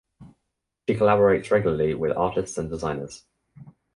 [0.89, 3.23] She collaborates regularly with artists and designers.